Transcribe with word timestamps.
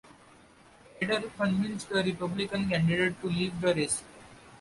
Eder 0.99 1.29
convinced 1.37 1.89
the 1.89 2.01
Republican 2.01 2.67
candidate 2.67 3.21
to 3.21 3.27
leave 3.27 3.61
the 3.61 3.71
race. 3.75 4.01